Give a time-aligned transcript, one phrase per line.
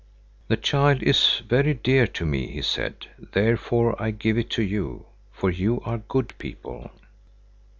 [0.47, 5.05] "The child is very dear to me," he said, "therefore I give it to you,
[5.31, 6.89] for you are good people."